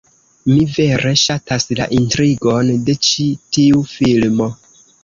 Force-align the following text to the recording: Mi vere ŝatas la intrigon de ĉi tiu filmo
Mi 0.51 0.63
vere 0.77 1.11
ŝatas 1.25 1.67
la 1.81 1.87
intrigon 1.99 2.73
de 2.89 2.99
ĉi 3.11 3.31
tiu 3.59 3.89
filmo 3.97 4.55